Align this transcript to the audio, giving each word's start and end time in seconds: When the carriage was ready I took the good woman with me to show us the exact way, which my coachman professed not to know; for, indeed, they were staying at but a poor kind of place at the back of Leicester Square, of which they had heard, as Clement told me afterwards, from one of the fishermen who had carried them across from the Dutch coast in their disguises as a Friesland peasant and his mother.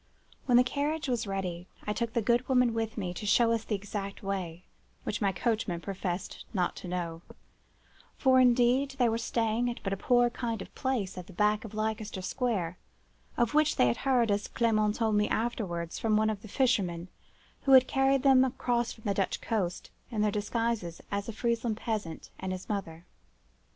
When 0.47 0.57
the 0.57 0.63
carriage 0.63 1.07
was 1.07 1.27
ready 1.27 1.67
I 1.85 1.93
took 1.93 2.13
the 2.13 2.23
good 2.23 2.49
woman 2.49 2.73
with 2.73 2.97
me 2.97 3.13
to 3.13 3.25
show 3.27 3.51
us 3.51 3.63
the 3.63 3.75
exact 3.75 4.23
way, 4.23 4.63
which 5.03 5.21
my 5.21 5.31
coachman 5.31 5.79
professed 5.79 6.43
not 6.55 6.75
to 6.77 6.87
know; 6.87 7.21
for, 8.17 8.39
indeed, 8.39 8.95
they 8.97 9.07
were 9.07 9.19
staying 9.19 9.69
at 9.69 9.79
but 9.83 9.93
a 9.93 9.97
poor 9.97 10.31
kind 10.31 10.59
of 10.59 10.73
place 10.73 11.19
at 11.19 11.27
the 11.27 11.33
back 11.33 11.63
of 11.65 11.75
Leicester 11.75 12.23
Square, 12.23 12.79
of 13.37 13.53
which 13.53 13.75
they 13.75 13.85
had 13.89 13.97
heard, 13.97 14.31
as 14.31 14.47
Clement 14.47 14.95
told 14.95 15.13
me 15.13 15.29
afterwards, 15.29 15.99
from 15.99 16.17
one 16.17 16.31
of 16.31 16.41
the 16.41 16.47
fishermen 16.47 17.07
who 17.65 17.73
had 17.73 17.87
carried 17.87 18.23
them 18.23 18.43
across 18.43 18.91
from 18.93 19.03
the 19.03 19.13
Dutch 19.13 19.39
coast 19.39 19.91
in 20.09 20.23
their 20.23 20.31
disguises 20.31 20.99
as 21.11 21.29
a 21.29 21.31
Friesland 21.31 21.77
peasant 21.77 22.31
and 22.39 22.51
his 22.51 22.67
mother. 22.67 23.05